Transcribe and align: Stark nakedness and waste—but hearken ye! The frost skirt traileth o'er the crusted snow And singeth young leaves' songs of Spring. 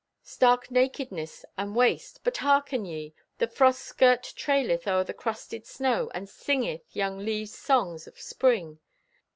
Stark 0.23 0.71
nakedness 0.71 1.45
and 1.59 1.75
waste—but 1.75 2.37
hearken 2.37 2.85
ye! 2.85 3.13
The 3.37 3.45
frost 3.45 3.81
skirt 3.83 4.33
traileth 4.35 4.87
o'er 4.87 5.03
the 5.03 5.13
crusted 5.13 5.67
snow 5.67 6.09
And 6.15 6.27
singeth 6.27 6.95
young 6.95 7.19
leaves' 7.19 7.53
songs 7.55 8.07
of 8.07 8.19
Spring. 8.19 8.79